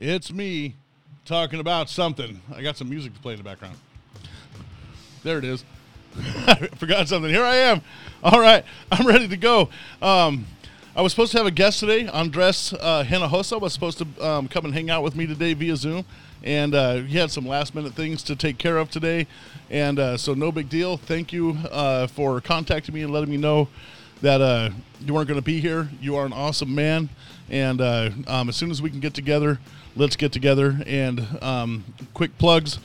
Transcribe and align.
It's 0.00 0.32
me 0.32 0.76
talking 1.24 1.58
about 1.58 1.90
something. 1.90 2.40
I 2.54 2.62
got 2.62 2.76
some 2.76 2.88
music 2.88 3.14
to 3.14 3.18
play 3.20 3.32
in 3.32 3.38
the 3.38 3.42
background. 3.42 3.76
There 5.24 5.38
it 5.38 5.44
is. 5.44 5.64
I 6.16 6.54
forgot 6.76 7.08
something. 7.08 7.28
Here 7.28 7.42
I 7.42 7.56
am. 7.56 7.82
All 8.22 8.40
right, 8.40 8.64
I'm 8.92 9.04
ready 9.04 9.26
to 9.26 9.36
go. 9.36 9.70
Um, 10.00 10.46
I 10.94 11.02
was 11.02 11.10
supposed 11.10 11.32
to 11.32 11.38
have 11.38 11.48
a 11.48 11.50
guest 11.50 11.80
today. 11.80 12.06
Andres 12.06 12.72
uh, 12.74 13.02
Hinojosa 13.02 13.60
was 13.60 13.72
supposed 13.72 13.98
to 13.98 14.24
um, 14.24 14.46
come 14.46 14.64
and 14.66 14.72
hang 14.72 14.88
out 14.88 15.02
with 15.02 15.16
me 15.16 15.26
today 15.26 15.52
via 15.52 15.74
Zoom, 15.74 16.04
and 16.44 16.76
uh, 16.76 16.98
he 16.98 17.18
had 17.18 17.32
some 17.32 17.44
last 17.44 17.74
minute 17.74 17.94
things 17.94 18.22
to 18.22 18.36
take 18.36 18.56
care 18.56 18.78
of 18.78 18.92
today, 18.92 19.26
and 19.68 19.98
uh, 19.98 20.16
so 20.16 20.32
no 20.32 20.52
big 20.52 20.68
deal. 20.68 20.96
Thank 20.96 21.32
you 21.32 21.58
uh, 21.72 22.06
for 22.06 22.40
contacting 22.40 22.94
me 22.94 23.02
and 23.02 23.12
letting 23.12 23.30
me 23.30 23.36
know 23.36 23.68
that 24.20 24.40
uh, 24.40 24.70
you 25.00 25.14
weren't 25.14 25.28
going 25.28 25.38
to 25.40 25.44
be 25.44 25.60
here. 25.60 25.88
You 26.00 26.16
are 26.16 26.26
an 26.26 26.32
awesome 26.32 26.74
man, 26.74 27.08
and 27.48 27.80
uh, 27.80 28.10
um, 28.26 28.48
as 28.48 28.56
soon 28.56 28.70
as 28.70 28.82
we 28.82 28.90
can 28.90 29.00
get 29.00 29.14
together, 29.14 29.58
let's 29.96 30.16
get 30.16 30.32
together. 30.32 30.80
And 30.86 31.26
um, 31.42 31.84
quick 32.14 32.36
plugs. 32.38 32.78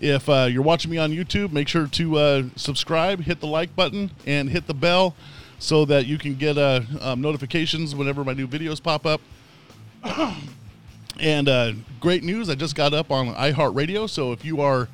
If 0.00 0.28
uh, 0.28 0.48
you're 0.50 0.62
watching 0.62 0.90
me 0.90 0.96
on 0.96 1.10
YouTube, 1.10 1.52
make 1.52 1.68
sure 1.68 1.86
to 1.86 2.16
uh, 2.16 2.42
subscribe, 2.56 3.20
hit 3.20 3.40
the 3.40 3.46
like 3.46 3.76
button, 3.76 4.10
and 4.26 4.48
hit 4.48 4.66
the 4.66 4.74
bell 4.74 5.14
so 5.58 5.84
that 5.84 6.06
you 6.06 6.16
can 6.16 6.36
get 6.36 6.56
uh, 6.56 6.80
um, 7.02 7.20
notifications 7.20 7.94
whenever 7.94 8.24
my 8.24 8.32
new 8.32 8.48
videos 8.48 8.82
pop 8.82 9.04
up. 9.04 9.20
and 11.20 11.48
uh, 11.48 11.72
great 12.00 12.24
news, 12.24 12.48
I 12.48 12.54
just 12.54 12.74
got 12.74 12.94
up 12.94 13.10
on 13.10 13.34
iHeartRadio. 13.34 14.08
So 14.08 14.32
if 14.32 14.42
you 14.42 14.62
are 14.62 14.88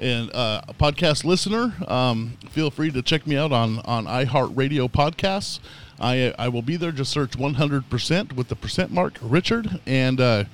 an, 0.00 0.30
uh, 0.30 0.62
a 0.68 0.74
podcast 0.74 1.24
listener, 1.24 1.74
um, 1.88 2.36
feel 2.50 2.70
free 2.70 2.90
to 2.90 3.02
check 3.02 3.26
me 3.26 3.36
out 3.36 3.52
on, 3.52 3.80
on 3.80 4.06
iHeartRadio 4.06 4.90
podcasts. 4.90 5.60
I, 5.98 6.34
I 6.38 6.48
will 6.48 6.62
be 6.62 6.76
there. 6.76 6.92
Just 6.92 7.10
search 7.10 7.32
100% 7.32 8.32
with 8.34 8.48
the 8.48 8.56
percent 8.56 8.90
mark, 8.90 9.18
Richard, 9.22 9.80
and 9.86 10.20
uh, 10.20 10.44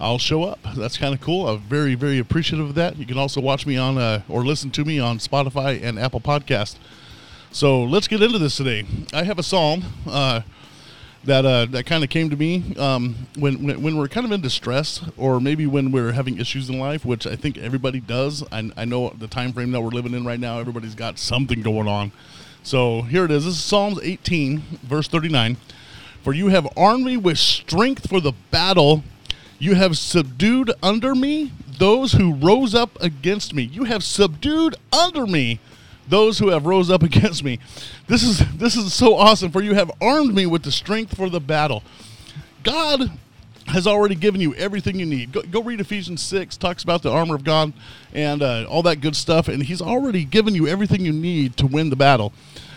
I'll 0.00 0.18
show 0.18 0.44
up. 0.44 0.60
That's 0.76 0.96
kind 0.96 1.14
of 1.14 1.20
cool. 1.20 1.48
I'm 1.48 1.60
very, 1.60 1.94
very 1.94 2.18
appreciative 2.18 2.68
of 2.68 2.74
that. 2.76 2.96
You 2.96 3.06
can 3.06 3.18
also 3.18 3.40
watch 3.40 3.66
me 3.66 3.76
on 3.76 3.98
uh, 3.98 4.22
or 4.28 4.44
listen 4.44 4.70
to 4.72 4.84
me 4.84 4.98
on 4.98 5.18
Spotify 5.18 5.82
and 5.82 5.98
Apple 5.98 6.20
Podcast. 6.20 6.76
So 7.50 7.82
let's 7.82 8.08
get 8.08 8.22
into 8.22 8.38
this 8.38 8.56
today. 8.56 8.86
I 9.12 9.24
have 9.24 9.38
a 9.38 9.42
psalm 9.42 9.84
that 11.28 11.44
uh, 11.44 11.66
that 11.66 11.84
kind 11.84 12.02
of 12.02 12.10
came 12.10 12.30
to 12.30 12.36
me 12.36 12.74
um, 12.76 13.14
when, 13.38 13.62
when 13.62 13.82
when 13.82 13.96
we're 13.98 14.08
kind 14.08 14.26
of 14.26 14.32
in 14.32 14.40
distress, 14.40 15.02
or 15.16 15.40
maybe 15.40 15.66
when 15.66 15.92
we're 15.92 16.12
having 16.12 16.38
issues 16.38 16.68
in 16.68 16.78
life, 16.78 17.04
which 17.04 17.26
I 17.26 17.36
think 17.36 17.58
everybody 17.58 18.00
does. 18.00 18.42
I, 18.50 18.70
I 18.76 18.84
know 18.84 19.10
the 19.10 19.28
time 19.28 19.52
frame 19.52 19.70
that 19.72 19.80
we're 19.80 19.90
living 19.90 20.14
in 20.14 20.24
right 20.24 20.40
now. 20.40 20.58
Everybody's 20.58 20.94
got 20.94 21.18
something 21.18 21.62
going 21.62 21.86
on. 21.86 22.12
So 22.62 23.02
here 23.02 23.24
it 23.24 23.30
is. 23.30 23.44
This 23.44 23.54
is 23.54 23.64
Psalms 23.64 24.00
18, 24.02 24.58
verse 24.82 25.06
39. 25.08 25.58
For 26.22 26.32
you 26.32 26.48
have 26.48 26.66
armed 26.76 27.04
me 27.04 27.16
with 27.16 27.38
strength 27.38 28.08
for 28.08 28.20
the 28.20 28.32
battle. 28.50 29.04
You 29.58 29.74
have 29.74 29.98
subdued 29.98 30.72
under 30.82 31.14
me 31.14 31.52
those 31.78 32.12
who 32.12 32.34
rose 32.34 32.74
up 32.74 33.00
against 33.02 33.54
me. 33.54 33.62
You 33.62 33.84
have 33.84 34.02
subdued 34.02 34.76
under 34.92 35.26
me 35.26 35.60
those 36.08 36.38
who 36.38 36.48
have 36.48 36.66
rose 36.66 36.90
up 36.90 37.02
against 37.04 37.44
me. 37.44 37.58
This 38.06 38.22
is 38.22 38.42
this 38.56 38.76
is 38.76 38.92
so 38.92 39.16
awesome. 39.16 39.50
For 39.50 39.62
you 39.62 39.74
have 39.74 39.90
armed 40.00 40.34
me 40.34 40.46
with 40.46 40.62
the 40.62 40.72
strength 40.72 41.16
for 41.16 41.28
the 41.28 41.40
battle. 41.40 41.82
God 42.62 43.10
has 43.68 43.86
already 43.86 44.14
given 44.14 44.40
you 44.40 44.54
everything 44.54 44.98
you 44.98 45.06
need. 45.06 45.32
Go, 45.32 45.42
go 45.42 45.62
read 45.62 45.80
Ephesians 45.80 46.22
6, 46.22 46.56
talks 46.56 46.82
about 46.82 47.02
the 47.02 47.10
armor 47.10 47.34
of 47.34 47.44
God 47.44 47.72
and 48.12 48.42
uh, 48.42 48.66
all 48.68 48.82
that 48.82 49.00
good 49.00 49.14
stuff. 49.14 49.48
And 49.48 49.62
He's 49.62 49.82
already 49.82 50.24
given 50.24 50.54
you 50.54 50.66
everything 50.66 51.04
you 51.04 51.12
need 51.12 51.56
to 51.58 51.66
win 51.66 51.90
the 51.90 51.96
battle. 51.96 52.32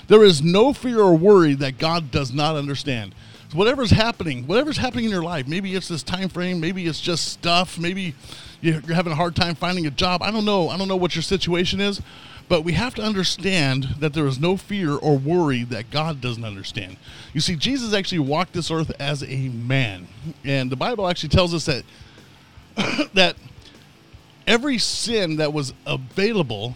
There 0.07 0.23
is 0.23 0.41
no 0.41 0.73
fear 0.73 0.99
or 0.99 1.15
worry 1.15 1.53
that 1.55 1.77
God 1.77 2.11
does 2.11 2.33
not 2.33 2.55
understand. 2.55 3.15
Whatever's 3.53 3.91
happening, 3.91 4.47
whatever's 4.47 4.77
happening 4.77 5.05
in 5.05 5.11
your 5.11 5.23
life, 5.23 5.47
maybe 5.47 5.75
it's 5.75 5.87
this 5.87 6.03
time 6.03 6.29
frame, 6.29 6.59
maybe 6.59 6.85
it's 6.85 7.01
just 7.01 7.29
stuff, 7.29 7.77
maybe 7.77 8.15
you're 8.61 8.79
having 8.93 9.11
a 9.11 9.15
hard 9.15 9.35
time 9.35 9.55
finding 9.55 9.87
a 9.87 9.91
job. 9.91 10.21
I 10.21 10.31
don't 10.31 10.45
know. 10.45 10.69
I 10.69 10.77
don't 10.77 10.87
know 10.87 10.95
what 10.95 11.15
your 11.15 11.21
situation 11.21 11.81
is, 11.81 12.01
but 12.51 12.65
we 12.65 12.73
have 12.73 12.93
to 12.93 13.01
understand 13.01 13.95
that 13.99 14.11
there 14.11 14.27
is 14.27 14.37
no 14.37 14.57
fear 14.57 14.97
or 14.97 15.17
worry 15.17 15.63
that 15.63 15.89
God 15.89 16.19
doesn't 16.19 16.43
understand. 16.43 16.97
You 17.31 17.39
see, 17.39 17.55
Jesus 17.55 17.93
actually 17.93 18.19
walked 18.19 18.51
this 18.51 18.69
earth 18.69 18.91
as 18.99 19.23
a 19.23 19.47
man. 19.47 20.09
And 20.43 20.69
the 20.69 20.75
Bible 20.75 21.07
actually 21.07 21.29
tells 21.29 21.53
us 21.53 21.65
that 21.67 21.85
that 23.13 23.37
every 24.45 24.77
sin 24.79 25.37
that 25.37 25.53
was 25.53 25.73
available 25.85 26.75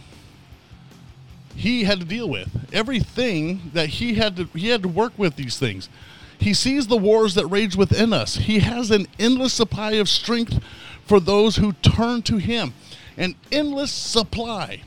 he 1.53 1.83
had 1.83 1.99
to 1.99 2.05
deal 2.05 2.29
with. 2.29 2.47
Everything 2.71 3.71
that 3.73 3.89
he 3.89 4.13
had 4.13 4.37
to 4.37 4.45
he 4.53 4.69
had 4.69 4.81
to 4.83 4.87
work 4.87 5.11
with 5.17 5.35
these 5.35 5.59
things. 5.59 5.89
He 6.37 6.53
sees 6.53 6.87
the 6.87 6.95
wars 6.95 7.35
that 7.35 7.47
rage 7.47 7.75
within 7.75 8.13
us. 8.13 8.37
He 8.37 8.59
has 8.59 8.91
an 8.91 9.07
endless 9.19 9.51
supply 9.51 9.91
of 9.95 10.07
strength 10.07 10.57
for 11.05 11.19
those 11.19 11.57
who 11.57 11.73
turn 11.73 12.21
to 12.21 12.37
him. 12.37 12.73
An 13.17 13.35
endless 13.51 13.91
supply 13.91 14.83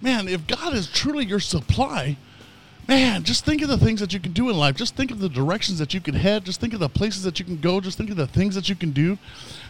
man, 0.00 0.28
if 0.28 0.46
God 0.46 0.74
is 0.74 0.88
truly 0.88 1.24
your 1.24 1.40
supply, 1.40 2.16
man, 2.88 3.22
just 3.22 3.44
think 3.44 3.62
of 3.62 3.68
the 3.68 3.78
things 3.78 4.00
that 4.00 4.12
you 4.12 4.20
can 4.20 4.32
do 4.32 4.50
in 4.50 4.56
life. 4.56 4.76
Just 4.76 4.96
think 4.96 5.10
of 5.10 5.20
the 5.20 5.28
directions 5.28 5.78
that 5.78 5.94
you 5.94 6.00
can 6.00 6.14
head. 6.14 6.44
Just 6.44 6.60
think 6.60 6.74
of 6.74 6.80
the 6.80 6.88
places 6.88 7.22
that 7.22 7.38
you 7.38 7.44
can 7.44 7.60
go. 7.60 7.80
Just 7.80 7.98
think 7.98 8.10
of 8.10 8.16
the 8.16 8.26
things 8.26 8.54
that 8.54 8.68
you 8.68 8.74
can 8.74 8.90
do. 8.90 9.18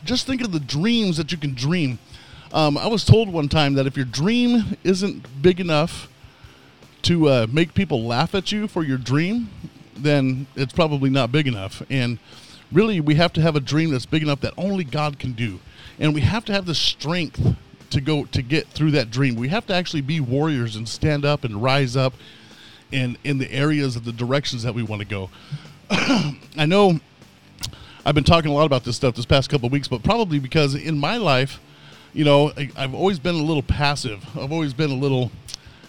Just 0.05 0.27
think 0.27 0.41
of 0.43 0.53
the 0.53 0.61
dreams 0.61 1.17
that 1.17 1.33
you 1.33 1.39
can 1.39 1.55
dream. 1.55 1.99
Um, 2.53 2.77
I 2.79 2.87
was 2.87 3.05
told 3.05 3.33
one 3.33 3.49
time 3.49 3.75
that 3.75 3.87
if 3.87 3.97
your 3.97 4.07
dream 4.07 4.77
isn't 4.83 5.43
big 5.43 5.61
enough 5.61 6.09
to 7.03 7.29
uh, 7.29 7.47
make 7.51 7.75
people 7.75 8.03
laugh 8.05 8.35
at 8.35 8.53
you 8.53 8.67
for 8.67 8.83
your 8.83 8.99
dream, 8.99 9.49
then 9.97 10.47
it's 10.57 10.73
probably 10.73 11.11
not 11.11 11.31
big 11.31 11.47
enough. 11.47 11.83
And 11.91 12.19
really, 12.73 13.01
we 13.01 13.15
have 13.17 13.33
to 13.35 13.41
have 13.41 13.55
a 13.55 13.61
dream 13.61 13.91
that's 13.91 14.07
big 14.07 14.23
enough 14.23 14.41
that 14.41 14.55
only 14.57 14.85
God 14.85 15.19
can 15.19 15.33
do. 15.33 15.61
And 15.99 16.15
we 16.15 16.23
have 16.23 16.45
to 16.47 16.53
have 16.53 16.67
the 16.67 16.75
strength 16.75 17.55
to 17.91 18.01
go 18.01 18.25
to 18.27 18.43
get 18.43 18.69
through 18.69 18.93
that 18.93 19.11
dream. 19.11 19.37
We 19.37 19.49
have 19.49 19.67
to 19.67 19.75
actually 19.75 20.03
be 20.03 20.21
warriors 20.21 20.77
and 20.77 20.89
stand 20.89 21.25
up 21.25 21.45
and 21.45 21.63
rise 21.63 21.97
up 21.97 22.15
in 22.93 23.17
in 23.25 23.39
the 23.39 23.51
areas 23.53 23.97
of 23.97 24.05
the 24.05 24.13
directions 24.13 24.63
that 24.63 24.75
we 24.75 24.83
want 24.83 25.01
to 25.01 25.09
go. 25.09 25.31
I 25.91 26.67
know 26.67 27.01
I've 28.05 28.15
been 28.15 28.25
talking 28.25 28.51
a 28.51 28.55
lot 28.55 28.65
about 28.65 28.85
this 28.85 28.97
stuff 28.97 29.15
this 29.15 29.27
past 29.27 29.51
couple 29.51 29.69
weeks, 29.69 29.89
but 29.89 30.03
probably 30.03 30.39
because 30.39 30.75
in 30.75 30.99
my 30.99 31.17
life, 31.17 31.61
you 32.13 32.25
know, 32.25 32.53
I, 32.57 32.71
have 32.77 32.95
always 32.95 33.19
been 33.19 33.35
a 33.35 33.43
little 33.43 33.63
passive. 33.63 34.25
I've 34.37 34.53
always 34.53 34.73
been 34.73 34.91
a 34.91 34.95
little, 34.95 35.31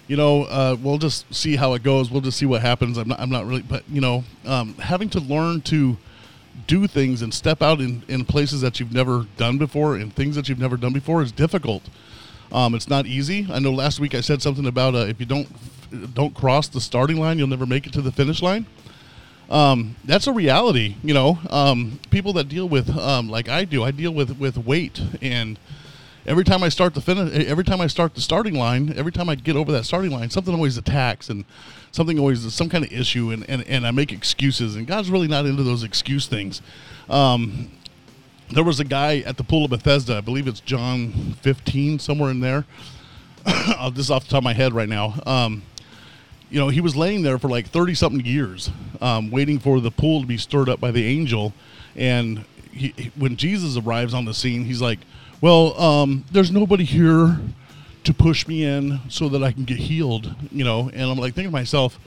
you 0.07 0.17
know, 0.17 0.43
uh, 0.43 0.75
we'll 0.81 0.97
just 0.97 1.33
see 1.33 1.55
how 1.55 1.73
it 1.73 1.83
goes. 1.83 2.11
We'll 2.11 2.21
just 2.21 2.37
see 2.37 2.45
what 2.45 2.61
happens. 2.61 2.97
I'm 2.97 3.07
not, 3.07 3.19
I'm 3.19 3.29
not 3.29 3.45
really, 3.45 3.61
but 3.61 3.83
you 3.89 4.01
know, 4.01 4.23
um, 4.45 4.73
having 4.75 5.09
to 5.11 5.19
learn 5.19 5.61
to 5.61 5.97
do 6.67 6.87
things 6.87 7.21
and 7.21 7.33
step 7.33 7.61
out 7.61 7.79
in, 7.79 8.03
in 8.07 8.25
places 8.25 8.61
that 8.61 8.79
you've 8.79 8.93
never 8.93 9.25
done 9.37 9.57
before 9.57 9.95
and 9.95 10.13
things 10.13 10.35
that 10.35 10.49
you've 10.49 10.59
never 10.59 10.77
done 10.77 10.93
before 10.93 11.21
is 11.21 11.31
difficult. 11.31 11.83
Um, 12.51 12.75
it's 12.75 12.89
not 12.89 13.05
easy. 13.05 13.47
I 13.49 13.59
know 13.59 13.71
last 13.71 13.99
week 13.99 14.13
I 14.13 14.21
said 14.21 14.41
something 14.41 14.65
about 14.65 14.95
uh, 14.95 14.99
if 14.99 15.19
you 15.19 15.25
don't 15.25 15.47
don't 16.13 16.33
cross 16.33 16.67
the 16.67 16.79
starting 16.79 17.17
line, 17.17 17.37
you'll 17.37 17.47
never 17.47 17.65
make 17.65 17.85
it 17.85 17.93
to 17.93 18.01
the 18.01 18.11
finish 18.11 18.41
line. 18.41 18.65
Um, 19.49 19.97
that's 20.05 20.27
a 20.27 20.33
reality. 20.33 20.95
You 21.03 21.13
know, 21.13 21.39
um, 21.49 21.99
people 22.09 22.33
that 22.33 22.47
deal 22.47 22.67
with 22.67 22.89
um, 22.97 23.29
like 23.29 23.49
I 23.49 23.65
do, 23.65 23.83
I 23.83 23.91
deal 23.91 24.13
with 24.13 24.37
with 24.37 24.57
weight 24.57 25.01
and 25.21 25.59
every 26.25 26.43
time 26.43 26.63
I 26.63 26.69
start 26.69 26.93
the 26.93 27.01
finish, 27.01 27.45
every 27.47 27.63
time 27.63 27.81
I 27.81 27.87
start 27.87 28.15
the 28.15 28.21
starting 28.21 28.55
line, 28.55 28.93
every 28.95 29.11
time 29.11 29.29
I 29.29 29.35
get 29.35 29.55
over 29.55 29.71
that 29.71 29.85
starting 29.85 30.11
line, 30.11 30.29
something 30.29 30.53
always 30.53 30.77
attacks 30.77 31.29
and 31.29 31.45
something 31.91 32.19
always 32.19 32.53
some 32.53 32.69
kind 32.69 32.85
of 32.85 32.91
issue, 32.91 33.31
and, 33.31 33.47
and, 33.49 33.67
and 33.67 33.85
I 33.85 33.91
make 33.91 34.11
excuses. 34.11 34.75
And 34.75 34.87
God's 34.87 35.09
really 35.09 35.27
not 35.27 35.45
into 35.45 35.63
those 35.63 35.83
excuse 35.83 36.27
things. 36.27 36.61
Um, 37.09 37.71
there 38.49 38.63
was 38.63 38.79
a 38.79 38.85
guy 38.85 39.19
at 39.19 39.37
the 39.37 39.43
pool 39.43 39.65
of 39.65 39.71
Bethesda, 39.71 40.17
I 40.17 40.21
believe 40.21 40.47
it's 40.47 40.59
John 40.59 41.35
15, 41.41 41.99
somewhere 41.99 42.31
in 42.31 42.41
there. 42.41 42.65
this 43.45 43.99
is 43.99 44.11
off 44.11 44.25
the 44.25 44.29
top 44.29 44.39
of 44.39 44.43
my 44.43 44.53
head 44.53 44.73
right 44.73 44.89
now. 44.89 45.19
Um, 45.25 45.63
you 46.49 46.59
know, 46.59 46.67
he 46.67 46.81
was 46.81 46.95
laying 46.95 47.23
there 47.23 47.39
for 47.39 47.47
like 47.47 47.67
30 47.67 47.95
something 47.95 48.25
years, 48.25 48.69
um, 48.99 49.31
waiting 49.31 49.57
for 49.57 49.79
the 49.79 49.89
pool 49.89 50.21
to 50.21 50.27
be 50.27 50.37
stirred 50.37 50.67
up 50.67 50.81
by 50.81 50.91
the 50.91 51.05
angel. 51.05 51.53
And 51.95 52.43
he, 52.71 53.11
when 53.15 53.37
Jesus 53.37 53.77
arrives 53.77 54.13
on 54.13 54.25
the 54.25 54.33
scene, 54.33 54.65
he's 54.65 54.81
like, 54.81 54.99
well, 55.41 55.79
um, 55.81 56.23
there's 56.31 56.51
nobody 56.51 56.83
here 56.83 57.39
to 58.03 58.13
push 58.13 58.47
me 58.47 58.63
in 58.63 58.99
so 59.09 59.29
that 59.29 59.43
I 59.43 59.51
can 59.51 59.63
get 59.63 59.77
healed, 59.77 60.33
you 60.51 60.63
know. 60.63 60.89
And 60.93 61.03
I'm 61.03 61.17
like 61.17 61.33
thinking 61.33 61.51
to 61.51 61.57
myself, 61.57 61.99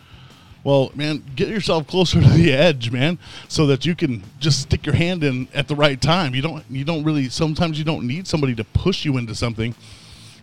well, 0.62 0.90
man, 0.94 1.22
get 1.36 1.48
yourself 1.48 1.86
closer 1.86 2.20
to 2.22 2.28
the 2.28 2.52
edge, 2.52 2.90
man, 2.90 3.18
so 3.48 3.66
that 3.66 3.84
you 3.84 3.94
can 3.94 4.22
just 4.38 4.62
stick 4.62 4.86
your 4.86 4.94
hand 4.94 5.22
in 5.22 5.48
at 5.52 5.68
the 5.68 5.76
right 5.76 6.00
time. 6.00 6.34
You 6.34 6.42
don't 6.42 6.64
you 6.70 6.84
don't 6.84 7.04
really 7.04 7.28
sometimes 7.28 7.78
you 7.78 7.84
don't 7.84 8.06
need 8.06 8.26
somebody 8.26 8.54
to 8.54 8.64
push 8.64 9.04
you 9.04 9.18
into 9.18 9.34
something. 9.34 9.74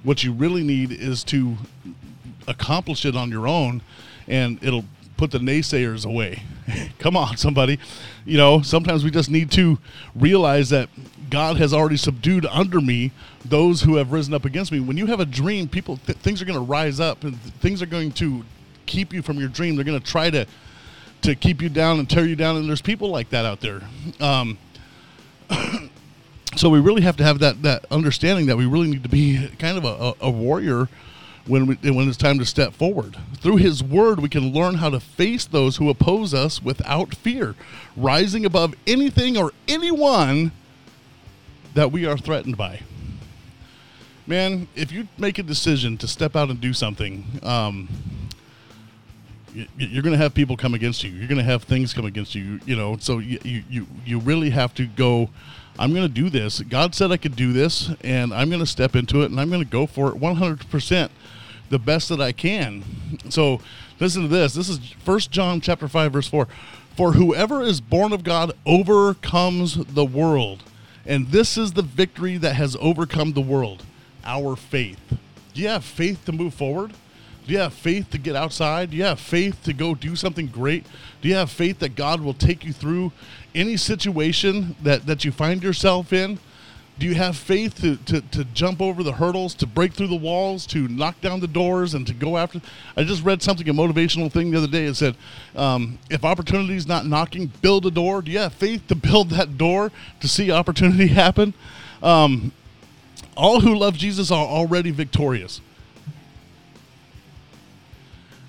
What 0.04 0.24
you 0.24 0.34
really 0.34 0.64
need 0.64 0.92
is 0.92 1.24
to 1.26 1.58
accomplish 2.48 3.06
it 3.06 3.16
on 3.16 3.30
your 3.30 3.48
own 3.48 3.82
and 4.28 4.62
it'll 4.64 4.86
put 5.22 5.30
the 5.30 5.38
naysayers 5.38 6.04
away. 6.04 6.42
Come 6.98 7.16
on, 7.16 7.38
somebody. 7.38 7.78
You 8.26 8.38
know, 8.38 8.64
sometimes 8.64 9.04
we 9.04 9.12
just 9.12 9.30
need 9.30 9.52
to 9.52 9.78
realize 10.16 10.72
that 10.72 10.90
God 11.30 11.58
has 11.58 11.76
already 11.76 11.96
subdued 11.96 12.48
under 12.48 12.82
me 12.82 13.12
those 13.46 13.84
who 13.84 13.98
have 13.98 14.12
risen 14.12 14.34
up 14.34 14.46
against 14.46 14.72
me. 14.72 14.80
When 14.80 14.98
you 14.98 15.06
have 15.06 15.20
a 15.20 15.26
dream, 15.28 15.68
people 15.68 15.98
th- 15.98 16.18
things 16.18 16.42
are 16.42 16.46
going 16.46 16.58
to 16.58 16.66
rise 16.66 17.00
up 17.00 17.24
and 17.24 17.40
th- 17.40 17.54
things 17.58 17.84
are 17.84 17.86
going 17.86 18.14
to 18.14 18.44
keep 18.88 19.14
you 19.14 19.22
from 19.22 19.38
your 19.38 19.48
dream. 19.48 19.76
They're 19.76 19.86
going 19.86 20.00
to 20.00 20.06
try 20.06 20.32
to 20.32 20.48
to 21.22 21.36
keep 21.36 21.62
you 21.62 21.70
down 21.70 22.00
and 22.00 22.10
tear 22.10 22.26
you 22.26 22.36
down. 22.36 22.56
And 22.56 22.68
there's 22.68 22.82
people 22.82 23.10
like 23.10 23.30
that 23.30 23.46
out 23.46 23.62
there. 23.62 23.82
Um, 24.20 24.58
so 26.56 26.68
we 26.68 26.80
really 26.80 27.04
have 27.04 27.18
to 27.18 27.24
have 27.24 27.38
that 27.40 27.62
that 27.62 27.86
understanding 27.92 28.48
that 28.48 28.58
we 28.58 28.66
really 28.66 28.90
need 28.90 29.04
to 29.04 29.10
be 29.10 29.50
kind 29.60 29.78
of 29.78 29.86
a, 29.86 30.16
a 30.20 30.32
warrior 30.32 30.90
when 31.46 31.68
we, 31.68 31.76
when 31.92 32.08
it's 32.08 32.18
time 32.18 32.40
to 32.40 32.46
step 32.46 32.74
forward. 32.74 33.18
Through 33.36 33.58
His 33.58 33.84
Word, 33.84 34.20
we 34.20 34.30
can 34.30 34.54
learn 34.54 34.76
how 34.76 34.90
to 34.90 35.00
face 35.00 35.46
those 35.46 35.78
who 35.78 35.90
oppose 35.90 36.34
us 36.34 36.62
without 36.62 37.16
fear, 37.16 37.56
rising 37.96 38.46
above 38.46 38.76
anything 38.86 39.38
or 39.38 39.52
anyone 39.68 40.52
that 41.74 41.92
we 41.92 42.06
are 42.06 42.18
threatened 42.18 42.58
by. 42.58 42.82
Man, 44.28 44.68
if 44.76 44.92
you 44.92 45.08
make 45.18 45.40
a 45.40 45.44
decision 45.44 45.98
to 45.98 46.08
step 46.08 46.36
out 46.36 46.50
and 46.50 46.62
do 46.62 46.74
something, 46.74 47.26
um, 47.44 47.90
you're 49.54 50.04
going 50.04 50.14
to 50.14 50.18
have 50.18 50.34
people 50.34 50.56
come 50.56 50.74
against 50.74 51.04
you. 51.04 51.10
You're 51.10 51.28
going 51.28 51.38
to 51.38 51.44
have 51.44 51.64
things 51.64 51.94
come 51.94 52.06
against 52.06 52.36
you. 52.36 52.60
You 52.66 52.76
know, 52.76 52.98
so 52.98 53.20
you 53.20 53.40
you 53.44 53.88
you 54.06 54.20
really 54.20 54.52
have 54.52 54.74
to 54.76 54.86
go. 54.86 55.30
I'm 55.80 55.94
going 55.94 56.08
to 56.08 56.14
do 56.14 56.30
this. 56.30 56.62
God 56.62 56.94
said 56.94 57.12
I 57.12 57.18
could 57.18 57.36
do 57.36 57.54
this, 57.54 57.90
and 58.02 58.34
I'm 58.34 58.50
going 58.50 58.60
to 58.60 58.66
step 58.66 58.96
into 58.96 59.22
it, 59.22 59.32
and 59.32 59.40
I'm 59.40 59.50
going 59.50 59.64
to 59.64 59.70
go 59.70 59.86
for 59.86 60.10
it 60.10 60.18
100 60.18 60.70
percent, 60.70 61.12
the 61.70 61.80
best 61.80 62.10
that 62.10 62.22
I 62.22 62.32
can. 62.32 62.84
So, 63.30 63.62
listen 64.00 64.24
to 64.24 64.28
this. 64.28 64.54
This 64.54 64.70
is 64.70 64.80
First 65.04 65.32
John 65.32 65.62
chapter 65.62 65.88
five 65.88 66.14
verse 66.14 66.28
four. 66.28 66.48
For 66.96 67.14
whoever 67.14 67.62
is 67.62 67.80
born 67.80 68.12
of 68.12 68.24
God 68.24 68.52
overcomes 68.66 69.76
the 69.86 70.06
world, 70.06 70.64
and 71.06 71.28
this 71.30 71.58
is 71.58 71.74
the 71.74 71.82
victory 71.82 72.38
that 72.38 72.56
has 72.56 72.76
overcome 72.80 73.34
the 73.34 73.42
world, 73.42 73.86
our 74.24 74.56
faith. 74.56 75.00
Do 75.54 75.62
you 75.62 75.70
have 75.70 75.86
faith 75.86 76.26
to 76.26 76.32
move 76.32 76.54
forward? 76.54 76.94
Do 77.48 77.54
you 77.54 77.60
have 77.60 77.74
faith 77.74 78.10
to 78.12 78.18
get 78.18 78.36
outside? 78.36 78.92
Do 78.92 78.98
you 78.98 79.04
have 79.04 79.20
faith 79.20 79.64
to 79.64 79.74
go 79.74 79.96
do 79.96 80.16
something 80.16 80.48
great? 80.48 80.86
Do 81.22 81.28
you 81.28 81.36
have 81.36 81.50
faith 81.50 81.80
that 81.80 81.96
God 81.96 82.22
will 82.22 82.34
take 82.34 82.64
you 82.64 82.72
through 82.72 83.12
any 83.54 83.78
situation 83.78 84.76
that, 84.84 85.06
that 85.06 85.26
you 85.26 85.32
find 85.32 85.64
yourself 85.64 86.14
in? 86.14 86.40
Do 87.00 87.08
you 87.08 87.16
have 87.16 87.36
faith 87.36 87.82
to, 87.82 87.96
to, 87.96 88.22
to 88.22 88.44
jump 88.54 88.80
over 88.80 89.02
the 89.02 89.14
hurdles, 89.14 89.56
to 89.56 89.66
break 89.66 89.94
through 89.94 90.10
the 90.10 90.16
walls, 90.16 90.68
to 90.68 90.88
knock 90.88 91.20
down 91.20 91.40
the 91.40 91.48
doors, 91.48 91.96
and 91.96 92.06
to 92.06 92.14
go 92.14 92.38
after? 92.38 92.62
I 92.96 93.04
just 93.04 93.24
read 93.24 93.42
something, 93.42 93.68
a 93.68 93.74
motivational 93.74 94.32
thing 94.32 94.52
the 94.52 94.60
other 94.60 94.68
day. 94.68 94.86
It 94.86 94.96
said, 94.96 95.16
um, 95.56 95.98
if 96.12 96.24
opportunity 96.24 96.76
is 96.76 96.86
not 96.86 97.08
knocking, 97.08 97.52
build 97.62 97.88
a 97.88 97.92
door. 97.92 98.22
Do 98.22 98.30
you 98.30 98.40
have 98.40 98.54
faith 98.54 98.88
to 98.88 98.96
build 98.96 99.32
that 99.32 99.58
door 99.58 99.92
to 100.20 100.28
see 100.28 100.52
opportunity 100.52 101.08
happen? 101.22 101.56
Um, 102.04 102.52
all 103.36 103.62
who 103.62 103.74
love 103.74 103.96
Jesus 103.96 104.30
are 104.30 104.46
already 104.46 104.92
victorious. 104.92 105.62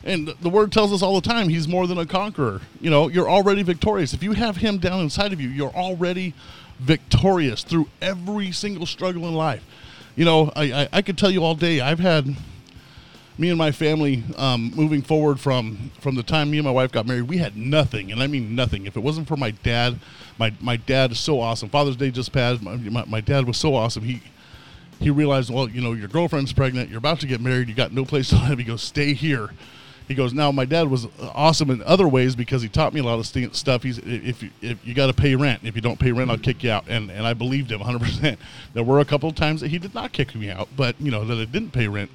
And 0.05 0.29
the 0.29 0.49
word 0.49 0.73
tells 0.73 0.93
us 0.93 1.03
all 1.03 1.15
the 1.21 1.29
time 1.29 1.49
he's 1.49 1.69
more 1.69 1.87
than 1.87 1.99
a 1.99 2.07
conqueror. 2.07 2.61
You 2.81 2.91
know, 2.91 3.09
you're 3.09 3.31
already 3.31 3.63
victorious. 3.63 4.13
If 4.13 4.23
you 4.23 4.33
have 4.33 4.57
him 4.57 4.79
down 4.79 5.01
inside 5.01 5.33
of 5.33 5.41
you, 5.41 5.49
you're 5.49 5.75
already 5.75 6.35
victorious 6.79 7.63
through 7.63 7.89
every 8.01 8.51
single 8.51 8.87
struggle 8.87 9.29
in 9.29 9.35
life. 9.35 9.65
You 10.17 10.25
know, 10.25 10.53
I, 10.57 10.73
I, 10.73 10.89
I 10.95 11.03
could 11.03 11.17
tell 11.17 11.31
you 11.31 11.45
all 11.45 11.55
day, 11.55 11.81
I've 11.81 12.01
had 12.01 12.37
me 13.39 13.49
and 13.49 13.57
my 13.57 13.71
family 13.73 14.25
um, 14.37 14.73
moving 14.75 15.01
forward 15.01 15.41
from 15.41 15.91
from 16.01 16.17
the 16.17 16.23
time 16.23 16.51
me 16.51 16.59
and 16.59 16.67
my 16.67 16.71
wife 16.71 16.93
got 16.93 17.07
married, 17.07 17.23
we 17.23 17.39
had 17.39 17.57
nothing, 17.57 18.13
and 18.13 18.23
I 18.23 18.27
mean 18.27 18.55
nothing. 18.55 18.85
If 18.85 18.97
it 18.97 19.01
wasn't 19.01 19.27
for 19.27 19.37
my 19.37 19.53
dad, 19.53 19.99
my 20.39 20.53
my 20.61 20.77
dad 20.77 21.13
is 21.13 21.21
so 21.21 21.41
awesome. 21.41 21.71
Father's 21.71 21.97
Day 21.97 22.11
just 22.11 22.33
passed. 22.33 22.61
My, 22.61 22.77
my, 22.77 23.05
my 23.07 23.21
dad 23.21 23.47
was 23.47 23.57
so 23.57 23.75
awesome. 23.75 24.03
He 24.03 24.21
he 25.01 25.11
realized, 25.11 25.51
well, 25.51 25.69
you 25.69 25.81
know, 25.81 25.93
your 25.93 26.09
girlfriend's 26.09 26.53
pregnant. 26.53 26.91
You're 26.91 26.99
about 26.99 27.21
to 27.21 27.27
get 27.27 27.41
married. 27.41 27.69
You 27.69 27.75
got 27.75 27.93
no 27.93 28.05
place 28.05 28.29
to 28.29 28.37
live. 28.37 28.59
He 28.59 28.65
goes, 28.65 28.83
stay 28.83 29.15
here 29.15 29.51
he 30.13 30.17
goes, 30.17 30.35
now 30.35 30.53
my 30.53 30.67
dad 30.67 30.91
was 30.91 31.07
awesome 31.35 31.71
in 31.71 31.83
other 31.85 32.07
ways 32.07 32.37
because 32.37 32.61
he 32.61 32.69
taught 32.69 32.93
me 32.93 33.01
a 33.01 33.03
lot 33.03 33.19
of 33.19 33.27
st- 33.27 33.57
stuff. 33.57 33.83
He's 33.83 33.97
if 33.99 34.43
you, 34.43 34.51
if 34.61 34.87
you 34.87 34.93
got 34.93 35.07
to 35.07 35.15
pay 35.15 35.35
rent, 35.35 35.63
if 35.65 35.75
you 35.75 35.81
don't 35.81 35.99
pay 35.99 36.13
rent, 36.13 36.31
I'll 36.31 36.37
kick 36.37 36.63
you 36.63 36.71
out. 36.71 36.85
And 36.87 37.11
and 37.11 37.27
I 37.27 37.33
believed 37.33 37.73
him 37.73 37.81
100. 37.81 37.99
percent 38.03 38.39
There 38.75 38.85
were 38.85 39.01
a 39.01 39.05
couple 39.07 39.31
of 39.31 39.35
times 39.35 39.63
that 39.63 39.69
he 39.69 39.79
did 39.79 39.95
not 39.95 40.13
kick 40.13 40.35
me 40.35 40.51
out, 40.51 40.69
but 40.77 41.01
you 41.01 41.11
know 41.11 41.25
that 41.25 41.39
I 41.39 41.47
didn't 41.47 41.71
pay 41.71 41.89
rent. 41.89 42.11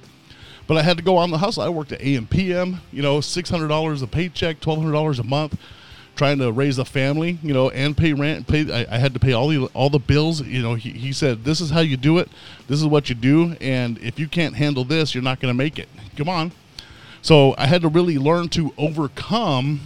But 0.68 0.76
I 0.76 0.82
had 0.82 0.96
to 0.98 1.02
go 1.02 1.16
on 1.16 1.30
the 1.30 1.38
hustle. 1.38 1.64
I 1.64 1.68
worked 1.70 1.90
at 1.90 2.00
AM 2.02 2.28
PM, 2.28 2.80
you 2.92 3.02
know, 3.02 3.20
six 3.20 3.50
hundred 3.50 3.68
dollars 3.68 4.00
a 4.02 4.06
paycheck, 4.06 4.60
twelve 4.60 4.78
hundred 4.78 4.92
dollars 4.92 5.18
a 5.18 5.24
month, 5.24 5.58
trying 6.14 6.38
to 6.38 6.52
raise 6.52 6.78
a 6.78 6.84
family, 6.84 7.38
you 7.42 7.52
know, 7.52 7.70
and 7.70 7.96
pay 7.96 8.12
rent. 8.12 8.46
Pay. 8.46 8.70
I, 8.72 8.94
I, 8.94 8.98
had 8.98 9.12
to 9.14 9.20
pay 9.20 9.32
all 9.32 9.48
the 9.48 9.64
all 9.74 9.90
the 9.90 9.98
bills. 9.98 10.40
You 10.42 10.62
know, 10.62 10.74
he, 10.74 10.90
he 10.90 11.12
said, 11.12 11.44
"This 11.44 11.60
is 11.60 11.70
how 11.70 11.80
you 11.80 11.96
do 11.96 12.18
it. 12.18 12.28
This 12.68 12.78
is 12.78 12.86
what 12.86 13.08
you 13.08 13.16
do. 13.16 13.56
And 13.60 13.98
if 13.98 14.20
you 14.20 14.28
can't 14.28 14.54
handle 14.54 14.84
this, 14.84 15.14
you're 15.14 15.24
not 15.24 15.40
going 15.40 15.52
to 15.52 15.58
make 15.58 15.80
it. 15.80 15.88
Come 16.16 16.28
on." 16.28 16.52
So 17.22 17.54
I 17.58 17.66
had 17.66 17.82
to 17.82 17.88
really 17.88 18.18
learn 18.18 18.48
to 18.50 18.72
overcome 18.78 19.80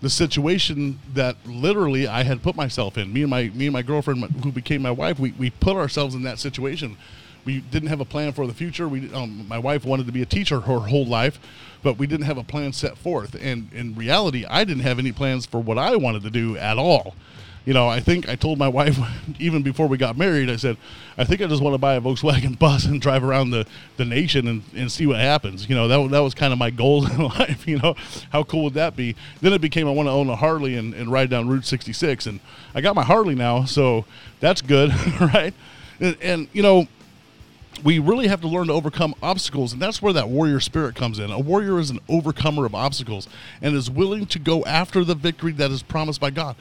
the 0.00 0.10
situation 0.10 0.98
that 1.14 1.36
literally 1.46 2.08
I 2.08 2.24
had 2.24 2.42
put 2.42 2.56
myself 2.56 2.98
in. 2.98 3.12
Me 3.12 3.22
and 3.22 3.30
my 3.30 3.50
me 3.54 3.66
and 3.66 3.72
my 3.72 3.82
girlfriend, 3.82 4.22
who 4.42 4.50
became 4.50 4.82
my 4.82 4.90
wife, 4.90 5.18
we, 5.18 5.32
we 5.32 5.50
put 5.50 5.76
ourselves 5.76 6.14
in 6.14 6.22
that 6.22 6.38
situation. 6.38 6.96
We 7.44 7.60
didn't 7.60 7.88
have 7.88 8.00
a 8.00 8.04
plan 8.04 8.32
for 8.32 8.46
the 8.46 8.54
future. 8.54 8.88
We 8.88 9.12
um, 9.14 9.46
my 9.48 9.58
wife 9.58 9.84
wanted 9.84 10.06
to 10.06 10.12
be 10.12 10.22
a 10.22 10.26
teacher 10.26 10.60
her 10.60 10.80
whole 10.80 11.06
life, 11.06 11.38
but 11.82 11.98
we 11.98 12.06
didn't 12.06 12.26
have 12.26 12.38
a 12.38 12.44
plan 12.44 12.72
set 12.72 12.98
forth. 12.98 13.36
And 13.40 13.72
in 13.72 13.94
reality, 13.94 14.44
I 14.44 14.64
didn't 14.64 14.82
have 14.82 14.98
any 14.98 15.12
plans 15.12 15.46
for 15.46 15.60
what 15.60 15.78
I 15.78 15.96
wanted 15.96 16.22
to 16.24 16.30
do 16.30 16.56
at 16.56 16.78
all 16.78 17.14
you 17.64 17.74
know, 17.74 17.88
I 17.88 18.00
think 18.00 18.28
I 18.28 18.34
told 18.34 18.58
my 18.58 18.68
wife 18.68 18.98
even 19.38 19.62
before 19.62 19.86
we 19.86 19.96
got 19.96 20.16
married, 20.16 20.50
I 20.50 20.56
said, 20.56 20.76
I 21.16 21.24
think 21.24 21.40
I 21.40 21.46
just 21.46 21.62
want 21.62 21.74
to 21.74 21.78
buy 21.78 21.94
a 21.94 22.00
Volkswagen 22.00 22.58
bus 22.58 22.86
and 22.86 23.00
drive 23.00 23.22
around 23.22 23.50
the, 23.50 23.66
the 23.96 24.04
nation 24.04 24.48
and, 24.48 24.62
and 24.74 24.90
see 24.90 25.06
what 25.06 25.20
happens. 25.20 25.68
You 25.68 25.76
know, 25.76 25.88
that, 25.88 26.10
that 26.10 26.20
was 26.20 26.34
kind 26.34 26.52
of 26.52 26.58
my 26.58 26.70
goal 26.70 27.06
in 27.10 27.18
life. 27.18 27.66
You 27.68 27.78
know, 27.78 27.94
how 28.30 28.42
cool 28.42 28.64
would 28.64 28.74
that 28.74 28.96
be? 28.96 29.14
Then 29.40 29.52
it 29.52 29.60
became 29.60 29.86
I 29.86 29.92
want 29.92 30.08
to 30.08 30.12
own 30.12 30.28
a 30.28 30.36
Harley 30.36 30.76
and, 30.76 30.94
and 30.94 31.10
ride 31.10 31.30
down 31.30 31.48
Route 31.48 31.64
66. 31.64 32.26
And 32.26 32.40
I 32.74 32.80
got 32.80 32.96
my 32.96 33.04
Harley 33.04 33.34
now, 33.34 33.64
so 33.64 34.04
that's 34.40 34.60
good, 34.60 34.90
right? 35.20 35.54
And, 36.00 36.16
and, 36.20 36.48
you 36.52 36.62
know, 36.62 36.88
we 37.84 37.98
really 37.98 38.28
have 38.28 38.40
to 38.42 38.48
learn 38.48 38.66
to 38.68 38.72
overcome 38.72 39.14
obstacles, 39.22 39.72
and 39.72 39.80
that's 39.80 40.00
where 40.00 40.12
that 40.12 40.28
warrior 40.28 40.60
spirit 40.60 40.94
comes 40.94 41.18
in. 41.18 41.30
A 41.30 41.38
warrior 41.38 41.80
is 41.80 41.90
an 41.90 42.00
overcomer 42.08 42.64
of 42.66 42.74
obstacles 42.74 43.28
and 43.60 43.74
is 43.74 43.90
willing 43.90 44.26
to 44.26 44.38
go 44.38 44.64
after 44.64 45.04
the 45.04 45.14
victory 45.14 45.52
that 45.52 45.70
is 45.70 45.82
promised 45.82 46.20
by 46.20 46.30
God 46.30 46.54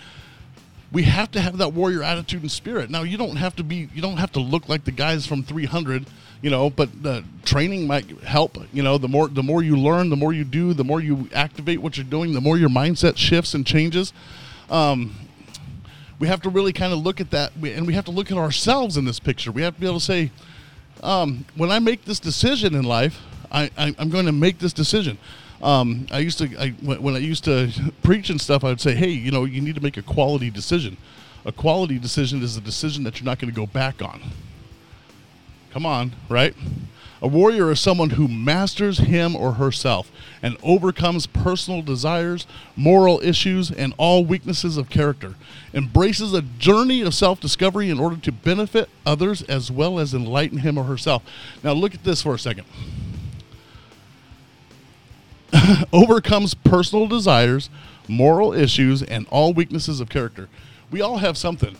we 0.92 1.04
have 1.04 1.32
to 1.32 1.42
have 1.42 1.58
that 1.58 1.70
warrior 1.70 2.04
attitude 2.04 2.42
and 2.42 2.52
spirit. 2.52 2.90
Now, 2.90 3.04
you 3.04 3.18
don't 3.18 3.38
have 3.38 3.56
to 3.58 3.64
be, 3.64 3.88
you 3.94 4.02
don't 4.02 4.18
have 4.18 4.32
to 4.34 4.40
look 4.40 4.68
like 4.68 4.84
the 4.84 4.92
guys 4.92 5.26
from 5.26 5.42
300, 5.44 6.06
you 6.42 6.50
know, 6.50 6.70
but 6.70 7.02
the 7.02 7.24
training 7.46 7.88
might 7.88 8.10
help. 8.22 8.58
You 8.74 8.84
know, 8.84 8.98
the 8.98 9.08
more 9.08 9.30
the 9.30 9.44
more 9.44 9.64
you 9.64 9.78
learn, 9.78 10.10
the 10.10 10.18
more 10.18 10.34
you 10.34 10.44
do, 10.44 10.74
the 10.74 10.84
more 10.84 11.00
you 11.00 11.30
activate 11.34 11.82
what 11.82 11.98
you're 11.98 12.06
doing, 12.06 12.34
the 12.34 12.42
more 12.42 12.58
your 12.58 12.70
mindset 12.70 13.16
shifts 13.16 13.54
and 13.54 13.66
changes. 13.66 14.12
Um, 14.70 15.16
we 16.20 16.28
have 16.28 16.42
to 16.42 16.50
really 16.50 16.74
kind 16.74 16.94
of 16.94 17.00
look 17.00 17.20
at 17.20 17.32
that, 17.32 17.54
and 17.56 17.88
we 17.88 17.94
have 17.94 18.06
to 18.06 18.12
look 18.12 18.30
at 18.30 18.38
ourselves 18.38 18.98
in 18.98 19.06
this 19.06 19.20
picture. 19.20 19.52
We 19.52 19.64
have 19.64 19.76
to 19.76 19.82
be 19.82 19.88
able 19.88 20.00
to 20.00 20.06
say, 20.06 20.30
um, 21.02 21.46
when 21.56 21.72
I 21.72 21.80
make 21.80 22.06
this 22.06 22.20
decision 22.20 22.76
in 22.76 22.84
life, 22.84 23.20
I, 23.52 23.72
I, 23.78 23.96
I'm 23.98 24.10
going 24.10 24.28
to 24.28 24.32
make 24.32 24.60
this 24.60 24.72
decision. 24.72 25.18
Um, 25.62 26.08
I 26.12 26.20
used 26.20 26.40
to 26.40 26.50
I, 26.60 26.70
when 26.70 27.16
I 27.16 27.20
used 27.20 27.44
to 27.46 27.72
preach 28.02 28.30
and 28.30 28.42
stuff, 28.42 28.64
I 28.64 28.70
would 28.70 28.82
say, 28.82 28.96
hey, 28.96 29.10
you 29.10 29.32
know, 29.32 29.46
you 29.46 29.62
need 29.62 29.76
to 29.76 29.82
make 29.82 29.98
a 29.98 30.02
quality 30.02 30.50
decision. 30.50 30.98
A 31.46 31.52
quality 31.52 32.00
decision 32.00 32.42
is 32.42 32.58
a 32.58 32.62
decision 32.62 33.04
that 33.04 33.20
you're 33.20 33.26
not 33.26 33.40
going 33.40 33.52
to 33.52 33.56
go 33.56 33.66
back 33.66 34.02
on. 34.02 34.22
Come 35.72 35.86
on, 35.86 36.14
right? 36.30 36.54
A 37.24 37.28
warrior 37.28 37.70
is 37.70 37.80
someone 37.80 38.12
who 38.12 38.28
masters 38.28 38.98
him 38.98 39.36
or 39.36 39.54
herself 39.54 40.12
and 40.42 40.58
overcomes 40.64 41.28
personal 41.28 41.84
desires, 41.84 42.48
moral 42.76 43.22
issues, 43.22 43.70
and 43.70 43.94
all 43.98 44.26
weaknesses 44.26 44.76
of 44.76 44.90
character. 44.90 45.36
Embraces 45.72 46.34
a 46.34 46.42
journey 46.42 47.02
of 47.02 47.14
self 47.14 47.40
discovery 47.40 47.92
in 47.92 48.00
order 48.00 48.18
to 48.18 48.32
benefit 48.32 48.90
others 49.06 49.44
as 49.44 49.72
well 49.72 50.00
as 50.00 50.16
enlighten 50.16 50.60
him 50.60 50.80
or 50.80 50.86
herself. 50.86 51.24
Now, 51.64 51.74
look 51.74 51.94
at 51.94 52.04
this 52.04 52.24
for 52.24 52.34
a 52.34 52.40
second. 52.40 52.66
overcomes 55.94 56.54
personal 56.54 57.08
desires, 57.08 57.70
moral 58.08 58.54
issues, 58.54 59.04
and 59.04 59.28
all 59.30 59.54
weaknesses 59.54 60.00
of 60.00 60.10
character. 60.10 60.50
We 60.92 61.02
all 61.02 61.18
have 61.18 61.38
something. 61.38 61.76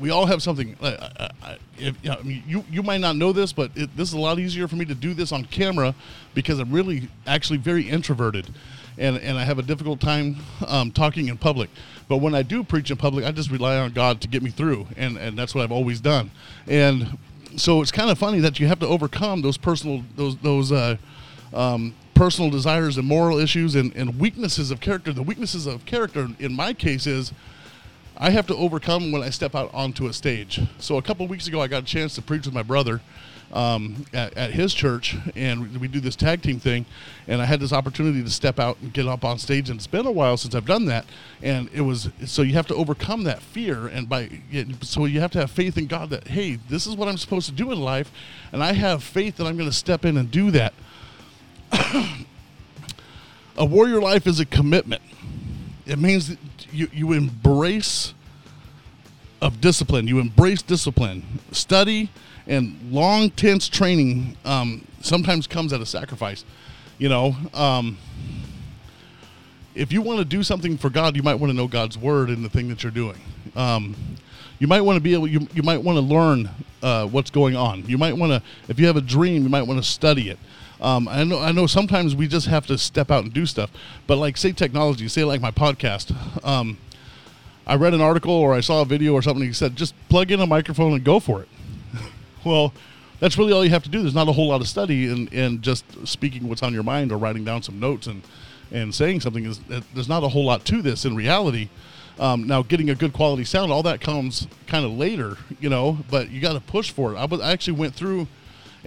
We 0.00 0.10
all 0.10 0.26
have 0.26 0.42
something. 0.42 0.76
Uh, 0.80 1.28
if, 1.76 1.96
I 2.08 2.22
mean, 2.22 2.42
you 2.46 2.64
you 2.70 2.82
might 2.82 3.00
not 3.00 3.16
know 3.16 3.32
this, 3.32 3.52
but 3.52 3.70
it, 3.74 3.96
this 3.96 4.08
is 4.08 4.14
a 4.14 4.18
lot 4.18 4.38
easier 4.38 4.68
for 4.68 4.76
me 4.76 4.84
to 4.84 4.94
do 4.94 5.14
this 5.14 5.32
on 5.32 5.44
camera 5.44 5.94
because 6.34 6.58
I'm 6.58 6.70
really 6.70 7.08
actually 7.26 7.58
very 7.58 7.88
introverted, 7.88 8.48
and 8.96 9.16
and 9.16 9.36
I 9.36 9.44
have 9.44 9.58
a 9.58 9.62
difficult 9.62 10.00
time 10.00 10.36
um, 10.66 10.92
talking 10.92 11.28
in 11.28 11.36
public. 11.36 11.70
But 12.08 12.18
when 12.18 12.34
I 12.34 12.42
do 12.42 12.62
preach 12.62 12.90
in 12.90 12.96
public, 12.96 13.24
I 13.24 13.32
just 13.32 13.50
rely 13.50 13.76
on 13.76 13.92
God 13.92 14.20
to 14.20 14.28
get 14.28 14.42
me 14.42 14.50
through, 14.50 14.86
and 14.96 15.16
and 15.16 15.36
that's 15.36 15.54
what 15.54 15.64
I've 15.64 15.72
always 15.72 16.00
done. 16.00 16.30
And 16.68 17.18
so 17.56 17.82
it's 17.82 17.92
kind 17.92 18.10
of 18.10 18.18
funny 18.18 18.38
that 18.40 18.60
you 18.60 18.68
have 18.68 18.78
to 18.80 18.86
overcome 18.86 19.42
those 19.42 19.56
personal 19.56 20.04
those 20.14 20.36
those 20.38 20.70
uh, 20.70 20.96
um, 21.52 21.94
personal 22.18 22.50
desires 22.50 22.98
and 22.98 23.06
moral 23.06 23.38
issues 23.38 23.76
and, 23.76 23.94
and 23.94 24.18
weaknesses 24.18 24.72
of 24.72 24.80
character. 24.80 25.12
The 25.12 25.22
weaknesses 25.22 25.68
of 25.68 25.84
character 25.84 26.26
in 26.40 26.52
my 26.52 26.72
case 26.72 27.06
is 27.06 27.32
I 28.16 28.30
have 28.30 28.44
to 28.48 28.56
overcome 28.56 29.12
when 29.12 29.22
I 29.22 29.30
step 29.30 29.54
out 29.54 29.72
onto 29.72 30.08
a 30.08 30.12
stage. 30.12 30.60
So 30.80 30.96
a 30.96 31.02
couple 31.02 31.28
weeks 31.28 31.46
ago, 31.46 31.62
I 31.62 31.68
got 31.68 31.84
a 31.84 31.86
chance 31.86 32.16
to 32.16 32.22
preach 32.22 32.44
with 32.44 32.54
my 32.54 32.64
brother 32.64 33.00
um, 33.52 34.04
at, 34.12 34.36
at, 34.36 34.50
his 34.50 34.74
church, 34.74 35.16
and 35.36 35.80
we 35.80 35.86
do 35.86 36.00
this 36.00 36.16
tag 36.16 36.42
team 36.42 36.58
thing. 36.58 36.86
And 37.28 37.40
I 37.40 37.44
had 37.44 37.60
this 37.60 37.72
opportunity 37.72 38.20
to 38.24 38.30
step 38.30 38.58
out 38.58 38.78
and 38.82 38.92
get 38.92 39.06
up 39.06 39.24
on 39.24 39.38
stage, 39.38 39.70
and 39.70 39.78
it's 39.78 39.86
been 39.86 40.04
a 40.04 40.10
while 40.10 40.36
since 40.36 40.56
I've 40.56 40.66
done 40.66 40.86
that. 40.86 41.06
And 41.40 41.70
it 41.72 41.82
was 41.82 42.10
so 42.26 42.42
you 42.42 42.54
have 42.54 42.66
to 42.66 42.74
overcome 42.74 43.22
that 43.24 43.40
fear, 43.40 43.86
and 43.86 44.08
by 44.08 44.28
so 44.82 45.04
you 45.04 45.20
have 45.20 45.30
to 45.30 45.38
have 45.38 45.52
faith 45.52 45.78
in 45.78 45.86
God 45.86 46.10
that 46.10 46.26
hey, 46.26 46.58
this 46.68 46.84
is 46.84 46.96
what 46.96 47.06
I'm 47.06 47.16
supposed 47.16 47.46
to 47.46 47.54
do 47.54 47.70
in 47.70 47.80
life, 47.80 48.10
and 48.50 48.60
I 48.60 48.72
have 48.72 49.04
faith 49.04 49.36
that 49.36 49.46
I'm 49.46 49.56
going 49.56 49.70
to 49.70 49.76
step 49.76 50.04
in 50.04 50.16
and 50.16 50.32
do 50.32 50.50
that. 50.50 50.74
A 53.56 53.64
warrior 53.64 54.00
life 54.00 54.26
is 54.26 54.40
a 54.40 54.46
commitment. 54.46 55.02
It 55.86 55.98
means 55.98 56.28
that 56.28 56.38
you, 56.72 56.88
you 56.92 57.12
embrace 57.12 58.14
of 59.40 59.60
discipline. 59.60 60.06
You 60.06 60.18
embrace 60.18 60.62
discipline. 60.62 61.40
Study 61.52 62.10
and 62.46 62.78
long, 62.90 63.30
tense 63.30 63.68
training 63.68 64.36
um, 64.44 64.86
sometimes 65.00 65.46
comes 65.46 65.72
at 65.72 65.80
a 65.80 65.86
sacrifice. 65.86 66.44
You 66.98 67.08
know, 67.08 67.36
um, 67.54 67.98
if 69.74 69.92
you 69.92 70.02
want 70.02 70.18
to 70.18 70.24
do 70.24 70.42
something 70.42 70.76
for 70.76 70.90
God, 70.90 71.14
you 71.14 71.22
might 71.22 71.36
want 71.36 71.50
to 71.50 71.56
know 71.56 71.68
God's 71.68 71.96
word 71.96 72.30
in 72.30 72.42
the 72.42 72.48
thing 72.48 72.68
that 72.68 72.82
you're 72.82 72.90
doing. 72.90 73.18
Um, 73.54 73.94
you 74.58 74.66
might 74.66 74.80
want 74.80 74.96
to 74.96 75.00
be 75.00 75.14
able. 75.14 75.28
You, 75.28 75.46
you 75.54 75.62
might 75.62 75.82
want 75.82 75.96
to 75.96 76.02
learn 76.02 76.50
uh, 76.82 77.06
what's 77.06 77.30
going 77.30 77.54
on. 77.54 77.84
You 77.86 77.96
might 77.96 78.16
want 78.16 78.32
to, 78.32 78.42
if 78.68 78.80
you 78.80 78.86
have 78.86 78.96
a 78.96 79.00
dream, 79.00 79.44
you 79.44 79.48
might 79.48 79.62
want 79.62 79.82
to 79.82 79.88
study 79.88 80.30
it. 80.30 80.38
Um, 80.80 81.08
I 81.08 81.24
know. 81.24 81.40
I 81.40 81.52
know. 81.52 81.66
Sometimes 81.66 82.14
we 82.14 82.28
just 82.28 82.46
have 82.46 82.66
to 82.66 82.78
step 82.78 83.10
out 83.10 83.24
and 83.24 83.32
do 83.32 83.46
stuff. 83.46 83.70
But 84.06 84.16
like, 84.16 84.36
say 84.36 84.52
technology, 84.52 85.08
say 85.08 85.24
like 85.24 85.40
my 85.40 85.50
podcast. 85.50 86.14
Um, 86.44 86.78
I 87.66 87.74
read 87.74 87.92
an 87.92 88.00
article 88.00 88.32
or 88.32 88.54
I 88.54 88.60
saw 88.60 88.80
a 88.80 88.84
video 88.86 89.12
or 89.12 89.20
something. 89.20 89.44
He 89.44 89.52
said, 89.52 89.76
just 89.76 89.94
plug 90.08 90.30
in 90.30 90.40
a 90.40 90.46
microphone 90.46 90.94
and 90.94 91.04
go 91.04 91.20
for 91.20 91.42
it. 91.42 91.48
well, 92.44 92.72
that's 93.20 93.36
really 93.36 93.52
all 93.52 93.62
you 93.64 93.70
have 93.70 93.82
to 93.82 93.90
do. 93.90 94.00
There's 94.00 94.14
not 94.14 94.28
a 94.28 94.32
whole 94.32 94.48
lot 94.48 94.60
of 94.60 94.68
study 94.68 95.08
and 95.08 95.32
and 95.32 95.62
just 95.62 95.84
speaking 96.06 96.48
what's 96.48 96.62
on 96.62 96.72
your 96.72 96.82
mind 96.82 97.12
or 97.12 97.18
writing 97.18 97.44
down 97.44 97.62
some 97.62 97.78
notes 97.78 98.06
and 98.06 98.22
and 98.70 98.94
saying 98.94 99.20
something 99.20 99.44
is 99.44 99.60
there's 99.94 100.08
not 100.08 100.22
a 100.24 100.28
whole 100.28 100.44
lot 100.44 100.64
to 100.66 100.82
this 100.82 101.04
in 101.04 101.16
reality. 101.16 101.68
Um, 102.18 102.46
now, 102.46 102.62
getting 102.62 102.90
a 102.90 102.96
good 102.96 103.12
quality 103.12 103.44
sound, 103.44 103.70
all 103.70 103.84
that 103.84 104.00
comes 104.00 104.48
kind 104.66 104.84
of 104.84 104.92
later, 104.92 105.36
you 105.60 105.68
know. 105.68 105.98
But 106.10 106.30
you 106.30 106.40
got 106.40 106.54
to 106.54 106.60
push 106.60 106.90
for 106.90 107.14
it. 107.14 107.16
I 107.16 107.26
was 107.26 107.40
I 107.40 107.52
actually 107.52 107.78
went 107.78 107.94
through 107.94 108.26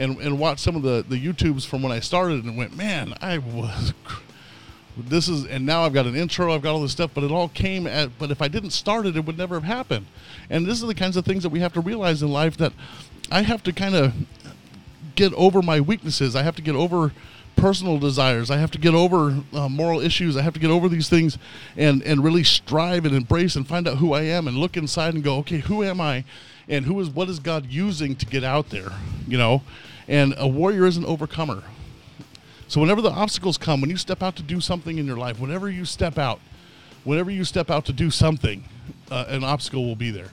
and 0.01 0.17
and 0.20 0.39
watched 0.39 0.62
some 0.62 0.75
of 0.75 0.81
the 0.81 1.05
the 1.08 1.15
YouTubes 1.15 1.65
from 1.65 1.81
when 1.81 1.91
I 1.91 2.00
started 2.00 2.43
and 2.43 2.58
went, 2.58 2.75
man, 2.75 3.13
I 3.22 3.38
was 3.38 3.93
this 4.98 5.29
is 5.29 5.46
and 5.46 5.65
now 5.65 5.84
I've 5.84 5.93
got 5.93 6.05
an 6.05 6.15
intro, 6.15 6.53
I've 6.53 6.62
got 6.62 6.74
all 6.74 6.81
this 6.81 6.91
stuff, 6.91 7.12
but 7.13 7.24
it 7.24 7.31
all 7.31 7.50
came 7.50 7.88
at 7.88 8.17
but 8.17 8.31
if 8.31 8.41
I 8.41 8.48
didn't 8.48 8.72
start 8.72 9.05
it, 9.05 9.15
it 9.15 9.25
would 9.25 9.38
never 9.38 9.55
have 9.55 9.63
happened. 9.63 10.08
And 10.50 10.65
this 10.65 10.81
is 10.81 10.88
the 10.88 10.96
kinds 10.96 11.15
of 11.17 11.25
things 11.25 11.43
that 11.43 11.50
we 11.50 11.60
have 11.60 11.74
to 11.74 11.81
realize 11.81 12.22
in 12.22 12.31
life 12.31 12.58
that 12.58 12.74
I 13.31 13.43
have 13.43 13.63
to 13.63 13.74
kind 13.74 13.96
of 13.96 14.13
get 15.15 15.34
over 15.34 15.62
my 15.62 15.79
weaknesses. 15.79 16.36
I 16.36 16.43
have 16.43 16.55
to 16.55 16.62
get 16.62 16.75
over 16.75 17.12
personal 17.55 18.00
desires. 18.00 18.50
I 18.50 18.58
have 18.58 18.72
to 18.72 18.79
get 18.79 18.96
over 18.96 19.38
uh, 19.53 19.70
moral 19.70 20.00
issues. 20.00 20.36
I 20.36 20.41
have 20.41 20.53
to 20.53 20.60
get 20.60 20.72
over 20.72 20.89
these 20.89 21.10
things 21.10 21.38
and 21.77 22.01
and 22.03 22.24
really 22.24 22.43
strive 22.43 23.05
and 23.05 23.15
embrace 23.15 23.55
and 23.55 23.67
find 23.67 23.88
out 23.88 23.98
who 23.98 24.13
I 24.13 24.24
am 24.24 24.48
and 24.48 24.58
look 24.58 24.77
inside 24.77 25.13
and 25.13 25.24
go, 25.24 25.38
okay, 25.38 25.60
who 25.60 25.84
am 25.84 26.01
I? 26.01 26.25
And 26.67 26.86
who 26.86 27.00
is 27.00 27.10
what 27.10 27.29
is 27.29 27.39
God 27.39 27.67
using 27.67 28.15
to 28.15 28.25
get 28.25 28.43
out 28.43 28.70
there? 28.70 28.91
You 29.27 29.38
know? 29.38 29.62
And 30.12 30.36
a 30.38 30.46
warrior 30.46 30.86
is 30.86 30.98
an 30.98 31.06
overcomer. 31.06 31.63
So 32.68 32.82
whenever 32.82 33.01
the 33.01 33.12
obstacles 33.12 33.58
come, 33.58 33.80
when 33.80 33.89
you 33.89 33.96
step 33.96 34.22
out 34.22 34.36
to 34.36 34.44
do 34.44 34.60
something 34.60 34.98
in 34.98 35.06
your 35.06 35.15
life, 35.15 35.39
whenever 35.39 35.70
you 35.70 35.86
step 35.86 36.18
out, 36.18 36.41
whenever 37.06 37.32
you 37.32 37.46
step 37.46 37.72
out 37.72 37.86
to 37.86 37.94
do 37.94 38.12
something, 38.12 38.65
uh, 39.10 39.24
an 39.30 39.46
obstacle 39.46 39.86
will 39.86 39.96
be 39.96 40.12
there, 40.12 40.27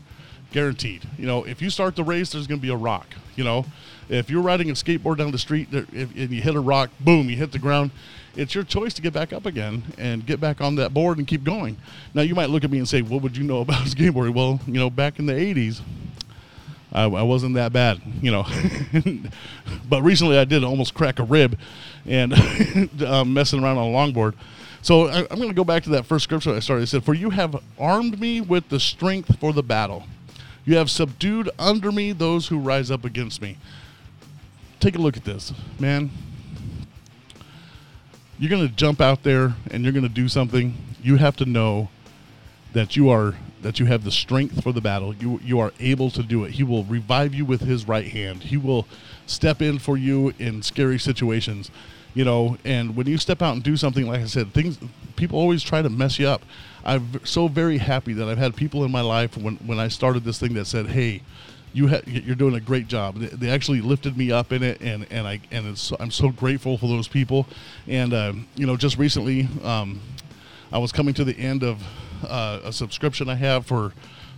guaranteed. 0.50 1.06
You 1.16 1.26
know, 1.26 1.44
if 1.44 1.62
you 1.62 1.70
start 1.70 1.94
the 1.94 2.02
race, 2.02 2.32
there's 2.32 2.49
going 2.49 2.58
to 2.58 2.66
be 2.66 2.73
a 2.73 2.76
rock. 2.76 3.06
You 3.37 3.44
know, 3.44 3.66
if 4.08 4.28
you're 4.28 4.42
riding 4.42 4.68
a 4.68 4.73
skateboard 4.73 5.18
down 5.18 5.30
the 5.30 5.38
street 5.38 5.70
and 5.70 6.12
you 6.12 6.42
hit 6.42 6.56
a 6.56 6.61
rock, 6.61 6.90
boom, 6.99 7.30
you 7.30 7.37
hit 7.37 7.52
the 7.52 7.61
ground. 7.61 7.92
It's 8.35 8.56
your 8.56 8.64
choice 8.64 8.94
to 8.94 9.02
get 9.02 9.12
back 9.12 9.32
up 9.32 9.47
again 9.47 9.85
and 9.97 10.26
get 10.26 10.40
back 10.40 10.61
on 10.61 10.75
that 10.75 10.92
board 10.92 11.18
and 11.18 11.26
keep 11.26 11.44
going. 11.44 11.76
Now 12.14 12.23
you 12.23 12.35
might 12.35 12.50
look 12.50 12.64
at 12.64 12.70
me 12.70 12.78
and 12.78 12.88
say, 12.88 13.02
"What 13.02 13.23
would 13.23 13.37
you 13.37 13.44
know 13.44 13.61
about 13.61 13.85
skateboarding?" 13.87 14.35
Well, 14.35 14.61
you 14.66 14.75
know, 14.75 14.90
back 14.90 15.20
in 15.20 15.26
the 15.26 15.35
'80s, 15.35 15.82
I, 16.92 17.04
I 17.04 17.23
wasn't 17.23 17.54
that 17.54 17.73
bad, 17.73 18.00
you 18.23 18.30
know. 18.30 18.47
but 19.88 20.02
recently 20.02 20.38
I 20.38 20.45
did 20.45 20.64
almost 20.64 20.95
crack 20.95 21.18
a 21.18 21.23
rib 21.23 21.59
and 22.07 22.33
um, 23.04 23.35
messing 23.35 23.62
around 23.62 23.78
on 23.78 23.88
a 23.88 23.95
longboard. 23.95 24.35
So 24.80 25.09
I, 25.09 25.21
am 25.21 25.37
going 25.37 25.49
to 25.49 25.54
go 25.54 25.64
back 25.64 25.83
to 25.85 25.90
that 25.90 26.07
first 26.07 26.25
scripture 26.25 26.54
I 26.54 26.61
started. 26.61 26.85
It 26.85 26.87
said, 26.87 27.04
For 27.04 27.14
you 27.14 27.30
have 27.30 27.57
armed 27.78 28.21
me 28.21 28.40
with 28.40 28.68
the 28.68 28.80
strength 28.80 29.38
for 29.38 29.52
the 29.52 29.62
battle. 29.62 30.04
You 30.64 30.76
have 30.76 30.90
subdued 30.90 31.50
under 31.59 31.90
me 31.90 32.12
those 32.12 32.49
who 32.49 32.59
rise 32.59 32.90
up 32.90 33.04
against 33.04 33.42
me. 33.42 33.59
Take 34.80 34.95
a 34.95 34.99
look 34.99 35.16
at 35.16 35.25
this, 35.25 35.52
man. 35.78 36.11
You're 38.38 38.50
going 38.50 38.68
to 38.68 38.75
jump 38.75 39.00
out 39.00 39.25
there 39.25 39.57
and 39.71 39.83
you're 39.83 39.92
going 39.92 40.04
to 40.04 40.09
do 40.09 40.28
something. 40.28 40.76
You 41.02 41.16
have 41.16 41.37
to 41.37 41.45
know 41.45 41.88
that 42.73 42.97
you 42.97 43.09
are 43.09 43.35
that 43.68 43.78
you 43.78 43.84
have 43.84 44.02
the 44.02 44.10
strength 44.10 44.62
for 44.62 44.72
the 44.72 44.80
battle. 44.80 45.14
You 45.14 45.40
you 45.44 45.60
are 45.60 45.75
able 45.78 46.10
to 46.12 46.22
do 46.22 46.42
it. 46.44 46.52
He 46.52 46.62
will 46.62 46.84
revive 46.84 47.34
you 47.34 47.44
with 47.44 47.60
his 47.60 47.87
right 47.87 48.06
hand. 48.06 48.44
He 48.44 48.56
will 48.56 48.88
step 49.26 49.60
in 49.60 49.78
for 49.78 49.98
you 49.98 50.32
in 50.38 50.62
scary 50.62 50.98
situations. 50.98 51.70
You 52.14 52.25
know, 52.25 52.56
and 52.64 52.96
when 52.96 53.06
you 53.06 53.18
step 53.18 53.42
out 53.42 53.52
and 53.52 53.62
do 53.62 53.76
something 53.76 54.06
like 54.06 54.22
I 54.22 54.25
said, 54.25 54.54
things 54.54 54.78
people 55.16 55.38
always 55.38 55.62
try 55.62 55.82
to 55.82 55.90
mess 55.90 56.18
you 56.18 56.26
up. 56.26 56.44
I'm 56.82 57.20
so 57.26 57.46
very 57.46 57.76
happy 57.76 58.14
that 58.14 58.26
I've 58.26 58.38
had 58.38 58.56
people 58.56 58.87
in 58.87 58.90
my 58.90 59.02
life 59.02 59.37
when 59.37 59.56
when 59.56 59.78
I 59.78 59.88
started 59.88 60.25
this 60.25 60.38
thing 60.38 60.54
that 60.54 60.66
said, 60.66 60.87
"Hey, 60.87 61.20
you 61.75 61.88
ha- 61.88 62.06
you're 62.06 62.37
doing 62.37 62.54
a 62.54 62.60
great 62.60 62.88
job." 62.88 63.16
They, 63.18 63.50
actually 63.50 63.82
lifted 63.82 64.16
me 64.16 64.32
up 64.32 64.50
in 64.50 64.62
it, 64.62 64.80
and 64.80 65.06
and 65.10 65.28
I 65.28 65.40
and 65.50 65.78
I'm 66.00 66.10
so 66.10 66.30
grateful 66.30 66.78
for 66.78 66.88
those 66.88 67.06
people. 67.06 67.46
And 67.87 68.14
uh, 68.14 68.32
you 68.56 68.66
know, 68.66 68.78
just 68.78 68.96
recently, 68.96 69.46
um, 69.62 70.00
I 70.72 70.78
was 70.78 70.90
coming 70.90 71.12
to 71.12 71.25
the 71.25 71.38
end 71.38 71.62
of 71.62 71.82
uh, 72.26 72.60
a 72.64 72.72
subscription 72.72 73.28
I 73.28 73.34
have 73.37 73.66
for 73.66 73.92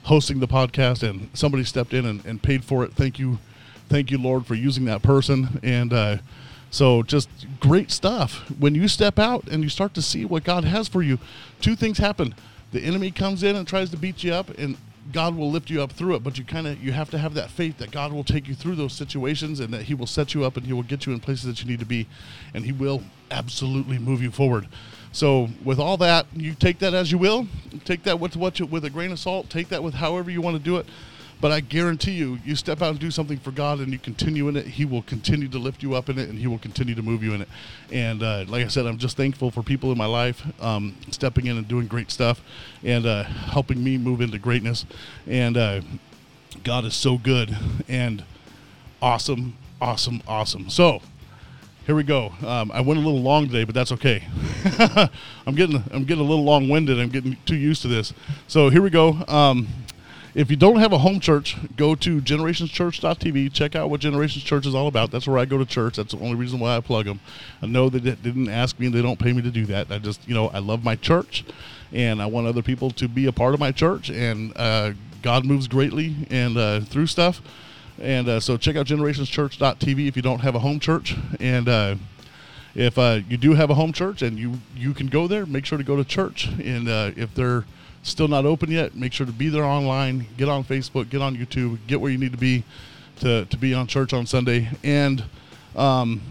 hosting 0.05 0.41
the 0.41 0.49
podcast, 0.49 1.09
and 1.09 1.29
somebody 1.35 1.65
stepped 1.65 1.93
in 1.93 2.07
and, 2.07 2.25
and, 2.25 2.43
paid 2.43 2.65
for 2.65 2.85
it. 2.85 2.93
Thank 2.95 3.19
you, 3.19 3.39
thank 3.89 4.11
you, 4.11 4.19
Lord, 4.19 4.47
for 4.47 4.55
using 4.55 4.85
that 4.87 5.03
person. 5.03 5.61
And 5.63 5.93
uh, 5.93 6.17
so, 6.71 7.03
just 7.03 7.29
great 7.59 7.91
stuff. 7.91 8.49
When 8.59 8.75
you 8.75 8.89
step 8.89 9.19
out 9.19 9.47
and 9.49 9.63
you 9.63 9.69
start 9.69 9.95
to 9.95 10.03
see 10.03 10.25
what 10.25 10.45
God 10.45 10.65
has 10.65 10.89
for 10.89 11.03
you, 11.03 11.19
two 11.61 11.77
things 11.77 11.99
happen: 11.99 12.35
the 12.73 12.81
enemy 12.81 13.11
comes 13.11 13.43
in 13.43 13.57
and 13.57 13.67
tries 13.67 13.91
to 13.91 13.97
beat 13.97 14.23
you 14.25 14.33
up, 14.33 14.51
and 14.59 14.77
God 15.13 15.37
will 15.37 15.51
lift 15.51 15.71
you 15.71 15.83
up 15.83 15.93
through 15.93 16.15
it. 16.15 16.23
But 16.23 16.39
you 16.39 16.45
kind 16.45 16.67
of 16.67 16.83
you 16.83 16.93
have 16.93 17.11
to 17.11 17.19
have 17.19 17.35
that 17.35 17.51
faith 17.51 17.79
that 17.79 17.91
God 17.91 18.13
will 18.13 18.25
take 18.25 18.47
you 18.49 18.55
through 18.55 18.77
those 18.77 18.93
situations, 18.93 19.61
and 19.61 19.75
that 19.75 19.83
He 19.83 19.95
will 19.95 20.07
set 20.07 20.35
you 20.35 20.45
up, 20.45 20.57
and 20.57 20.67
He 20.67 20.73
will 20.73 20.83
get 20.83 21.07
you 21.07 21.13
in 21.13 21.21
places 21.21 21.47
that 21.47 21.63
you 21.63 21.69
need 21.69 21.81
to 21.81 21.87
be, 21.87 22.07
and 22.55 22.65
He 22.65 22.73
will 22.73 23.03
absolutely 23.31 23.99
move 23.99 24.23
you 24.23 24.31
forward. 24.31 24.69
So 25.13 25.49
with 25.65 25.79
all 25.79 25.97
that, 25.99 26.27
you 26.35 26.55
take 26.55 26.79
that 26.81 26.95
as 26.95 27.11
you 27.11 27.19
will. 27.19 27.49
Take 27.85 28.05
that 28.05 28.21
with 28.21 28.37
what 28.37 28.61
you, 28.61 28.67
with 28.67 28.85
a 28.85 28.91
grain 28.91 29.11
of 29.11 29.19
salt. 29.19 29.51
Take 29.51 29.69
that 29.71 29.83
with 29.83 29.95
however 29.95 30.31
you 30.31 30.41
want 30.41 30.57
to 30.57 30.63
do 30.63 30.77
it. 30.77 30.87
But 31.41 31.53
I 31.53 31.61
guarantee 31.61 32.13
you, 32.13 32.39
you 32.45 32.55
step 32.55 32.83
out 32.83 32.91
and 32.91 32.99
do 32.99 33.11
something 33.11 33.39
for 33.39 33.51
God, 33.51 33.79
and 33.79 33.91
you 33.91 33.99
continue 33.99 34.49
in 34.49 34.57
it. 34.57 34.67
He 34.67 34.85
will 34.85 35.01
continue 35.03 35.49
to 35.49 35.59
lift 35.59 35.83
you 35.83 35.95
up 35.95 36.11
in 36.11 36.19
it, 36.19 36.29
and 36.29 36.39
He 36.39 36.47
will 36.47 36.59
continue 36.59 36.95
to 36.95 37.03
move 37.03 37.23
you 37.23 37.33
in 37.33 37.41
it. 37.41 37.49
And 37.91 38.23
uh, 38.23 38.45
like 38.47 38.63
I 38.65 38.69
said, 38.69 38.85
I'm 38.85 38.99
just 38.99 39.17
thankful 39.17 39.51
for 39.51 39.63
people 39.63 39.91
in 39.91 39.97
my 39.97 40.07
life 40.07 40.43
um, 40.63 40.97
stepping 41.11 41.47
in 41.47 41.57
and 41.57 41.67
doing 41.67 41.87
great 41.87 42.11
stuff, 42.11 42.43
and 42.85 43.07
uh, 43.07 43.23
helping 43.23 43.83
me 43.83 43.97
move 43.97 44.21
into 44.21 44.39
greatness. 44.39 44.85
And 45.27 45.57
uh, 45.57 45.81
God 46.63 46.85
is 46.85 46.95
so 46.95 47.17
good 47.17 47.57
and 47.89 48.23
awesome, 49.01 49.57
awesome, 49.81 50.23
awesome. 50.29 50.69
So 50.69 51.01
here 51.87 51.95
we 51.95 52.03
go. 52.03 52.33
Um, 52.47 52.71
I 52.73 52.81
went 52.81 53.01
a 53.01 53.03
little 53.03 53.21
long 53.21 53.47
today, 53.47 53.65
but 53.65 53.75
that's 53.75 53.93
okay. 53.93 54.25
I'm 55.47 55.55
getting 55.55 55.83
I'm 55.93 56.05
getting 56.05 56.25
a 56.25 56.29
little 56.29 56.45
long 56.45 56.69
winded. 56.69 57.01
I'm 57.01 57.09
getting 57.09 57.37
too 57.47 57.57
used 57.57 57.83
to 57.83 57.89
this. 57.89 58.13
So 58.47 58.69
here 58.69 58.83
we 58.83 58.91
go. 58.91 59.25
Um, 59.29 59.69
if 60.33 60.49
you 60.49 60.57
don't 60.57 60.77
have 60.77 60.93
a 60.93 60.99
home 60.99 61.19
church, 61.19 61.57
go 61.77 61.97
to 61.97 62.21
generationschurch.tv. 62.21 63.53
Check 63.53 63.75
out 63.75 63.91
what 63.91 64.01
Generations 64.01 64.45
Church 64.45 64.65
is 64.65 64.77
all 64.77 64.87
about. 64.87 65.11
That's 65.11 65.27
where 65.27 65.39
I 65.39 65.45
go 65.45 65.59
to 65.59 65.67
church. 65.67 65.97
That's 65.97 66.13
the 66.13 66.21
only 66.21 66.37
reason 66.37 66.61
why 66.61 66.77
I 66.77 66.81
plug 66.81 67.07
them. 67.07 67.19
I 67.61 67.67
know 67.67 67.89
they 67.89 67.99
didn't 67.99 68.49
ask 68.49 68.79
me 68.79 68.89
they 68.89 69.03
don't 69.03 69.19
pay 69.19 69.33
me 69.33 69.43
to 69.43 69.51
do 69.51 69.67
that. 69.67 69.91
I 69.91 69.99
just, 69.99 70.27
you 70.29 70.35
know, 70.35 70.49
I 70.49 70.61
love 70.61 70.85
my 70.85 70.95
church 70.95 71.45
and 71.93 72.23
I 72.23 72.27
want 72.27 72.47
other 72.47 72.63
people 72.63 72.91
to 72.93 73.09
be 73.09 73.27
a 73.27 73.33
part 73.33 73.55
of 73.55 73.61
my 73.61 73.73
church. 73.73 74.09
And 74.09 74.53
uh, 74.55 74.93
God 75.23 75.45
moves 75.45 75.67
greatly 75.67 76.15
and 76.31 76.57
uh, 76.57 76.81
through 76.83 77.07
stuff. 77.07 77.43
And 78.01 78.29
uh, 78.29 78.41
so 78.41 78.57
check 78.57 78.77
out 78.77 78.87
generationschurch.tv 78.87 80.09
if 80.09 80.17
you 80.17 80.23
don't 80.23 80.41
have 80.41 80.55
a 80.55 80.59
home 80.59 80.81
church. 80.81 81.15
And 81.39 81.69
uh, 81.69 81.97
if 82.75 82.99
uh, 82.99 83.21
you 83.29 83.37
do 83.37 83.55
have 83.55 83.71
a 83.71 83.75
home 83.75 83.93
church 83.93 84.23
and 84.23 84.39
you, 84.39 84.55
you 84.75 84.95
can 84.95 85.09
go 85.09 85.27
there, 85.27 85.45
make 85.45 85.67
sure 85.67 85.77
to 85.77 85.85
go 85.85 85.97
to 85.97 86.05
church. 86.05 86.47
And 86.47 86.89
uh, 86.89 87.11
if 87.17 87.35
they're 87.35 87.65
still 88.03 88.29
not 88.29 88.47
open 88.47 88.71
yet, 88.71 88.95
make 88.95 89.13
sure 89.13 89.27
to 89.27 89.33
be 89.33 89.49
there 89.49 89.65
online, 89.65 90.27
get 90.37 90.49
on 90.49 90.65
Facebook, 90.65 91.11
get 91.11 91.21
on 91.21 91.37
YouTube, 91.37 91.79
get 91.87 92.01
where 92.01 92.11
you 92.11 92.19
need 92.19 92.33
to 92.33 92.39
be 92.39 92.65
to, 93.21 93.45
to 93.45 93.57
be 93.57 93.75
on 93.75 93.87
church 93.87 94.13
on 94.13 94.27
Sunday. 94.27 94.71
And 94.83 95.25
um, 95.77 96.23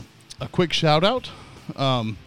a 0.42 0.48
quick 0.48 0.74
shout 0.74 1.04
out. 1.04 1.30
Um, 1.76 2.18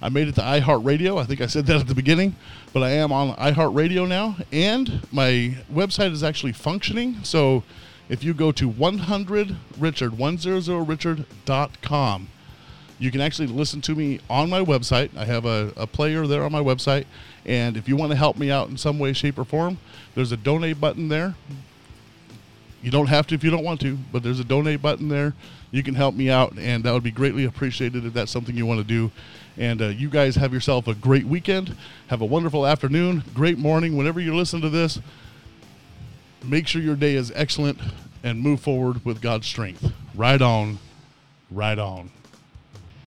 I 0.00 0.08
made 0.08 0.28
it 0.28 0.36
to 0.36 0.40
iHeartRadio. 0.40 1.20
I 1.20 1.24
think 1.24 1.40
I 1.40 1.46
said 1.46 1.66
that 1.66 1.76
at 1.76 1.88
the 1.88 1.94
beginning, 1.94 2.36
but 2.72 2.82
I 2.82 2.90
am 2.90 3.12
on 3.12 3.34
iHeartRadio 3.34 4.06
now, 4.08 4.36
and 4.52 5.02
my 5.12 5.56
website 5.72 6.12
is 6.12 6.22
actually 6.22 6.52
functioning. 6.52 7.16
So 7.24 7.64
if 8.08 8.24
you 8.24 8.34
go 8.34 8.50
to 8.52 8.70
100richard 8.70 10.16
100richard.com, 10.16 12.28
you 12.98 13.10
can 13.12 13.20
actually 13.20 13.46
listen 13.46 13.80
to 13.82 13.94
me 13.94 14.18
on 14.28 14.50
my 14.50 14.60
website. 14.60 15.16
I 15.16 15.24
have 15.24 15.44
a, 15.44 15.72
a 15.76 15.86
player 15.86 16.26
there 16.26 16.42
on 16.42 16.50
my 16.50 16.60
website, 16.60 17.04
and 17.46 17.76
if 17.76 17.88
you 17.88 17.96
want 17.96 18.10
to 18.10 18.16
help 18.16 18.36
me 18.36 18.50
out 18.50 18.68
in 18.68 18.76
some 18.76 18.98
way, 18.98 19.12
shape, 19.12 19.38
or 19.38 19.44
form, 19.44 19.78
there's 20.14 20.32
a 20.32 20.36
donate 20.36 20.80
button 20.80 21.08
there. 21.08 21.36
You 22.82 22.90
don't 22.90 23.06
have 23.06 23.26
to 23.28 23.34
if 23.34 23.44
you 23.44 23.50
don't 23.50 23.64
want 23.64 23.80
to, 23.80 23.98
but 24.12 24.22
there's 24.22 24.40
a 24.40 24.44
donate 24.44 24.80
button 24.80 25.08
there. 25.08 25.34
You 25.70 25.82
can 25.82 25.94
help 25.94 26.14
me 26.14 26.30
out, 26.30 26.56
and 26.58 26.82
that 26.84 26.92
would 26.92 27.02
be 27.02 27.10
greatly 27.10 27.44
appreciated 27.44 28.04
if 28.04 28.14
that's 28.14 28.32
something 28.32 28.56
you 28.56 28.66
want 28.66 28.80
to 28.80 28.86
do. 28.86 29.10
And 29.56 29.82
uh, 29.82 29.86
you 29.86 30.08
guys 30.08 30.36
have 30.36 30.52
yourself 30.52 30.86
a 30.86 30.94
great 30.94 31.24
weekend. 31.24 31.76
Have 32.06 32.20
a 32.20 32.24
wonderful 32.24 32.66
afternoon, 32.66 33.24
great 33.34 33.58
morning. 33.58 33.96
Whenever 33.96 34.20
you 34.20 34.34
listen 34.34 34.60
to 34.60 34.70
this, 34.70 35.00
make 36.44 36.66
sure 36.66 36.80
your 36.82 36.96
day 36.96 37.14
is 37.14 37.32
excellent 37.34 37.78
and 38.22 38.40
move 38.40 38.60
forward 38.60 39.04
with 39.04 39.20
God's 39.20 39.46
strength. 39.46 39.92
Right 40.14 40.40
on, 40.40 40.78
right 41.50 41.78
on. 41.78 42.10